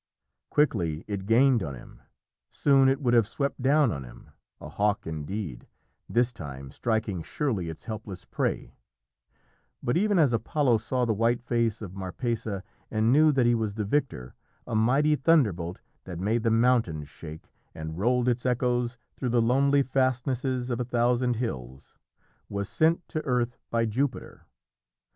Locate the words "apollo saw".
10.33-11.05